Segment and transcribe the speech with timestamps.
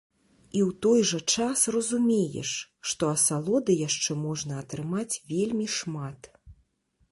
[0.59, 2.55] І ў той жа час разумееш,
[2.91, 6.19] што асалоды яшчэ можна атрымаць вельмі шмат.